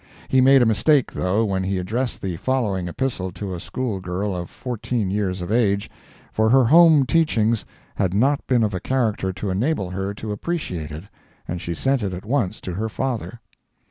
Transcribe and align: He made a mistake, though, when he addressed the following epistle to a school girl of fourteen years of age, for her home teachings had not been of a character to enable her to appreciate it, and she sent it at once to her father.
He 0.29 0.41
made 0.41 0.63
a 0.63 0.65
mistake, 0.65 1.11
though, 1.11 1.45
when 1.45 1.61
he 1.63 1.77
addressed 1.77 2.23
the 2.23 2.35
following 2.37 2.87
epistle 2.87 3.31
to 3.33 3.53
a 3.53 3.59
school 3.59 3.99
girl 3.99 4.35
of 4.35 4.49
fourteen 4.49 5.11
years 5.11 5.43
of 5.43 5.51
age, 5.51 5.91
for 6.33 6.49
her 6.49 6.63
home 6.63 7.05
teachings 7.05 7.65
had 7.97 8.11
not 8.11 8.47
been 8.47 8.63
of 8.63 8.73
a 8.73 8.79
character 8.79 9.31
to 9.33 9.51
enable 9.51 9.91
her 9.91 10.15
to 10.15 10.31
appreciate 10.31 10.89
it, 10.89 11.03
and 11.47 11.61
she 11.61 11.75
sent 11.75 12.01
it 12.01 12.13
at 12.13 12.25
once 12.25 12.59
to 12.61 12.73
her 12.73 12.89
father. 12.89 13.41